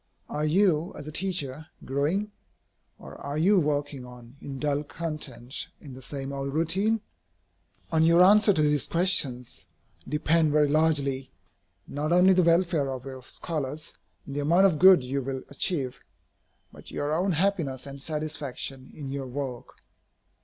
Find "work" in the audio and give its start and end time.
19.27-19.83